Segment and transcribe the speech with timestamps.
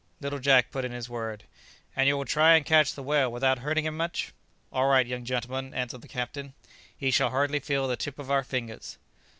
[0.19, 1.43] Little Jack put in his word,
[1.95, 4.33] "And you will try and catch the whale without hurting him much?"
[4.73, 6.55] "All right, young gentleman," answered the captain;
[6.97, 8.97] "he shall hardly feel the tip of our fingers!"